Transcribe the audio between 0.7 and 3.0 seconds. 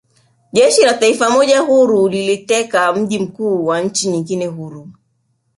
la taifa moja huru liliuteka